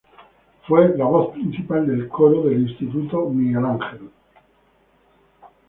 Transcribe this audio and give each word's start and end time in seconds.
Fue 0.67 0.97
la 0.97 1.05
voz 1.05 1.31
principal 1.33 1.85
del 1.85 2.07
coro 2.09 2.45
del 2.49 2.61
Instituto 2.67 3.29
Miguel 3.29 3.63
Ángel. 3.63 4.09